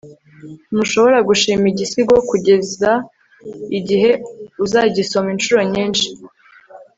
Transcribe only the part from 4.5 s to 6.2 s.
uzagisoma inshuro nyinshi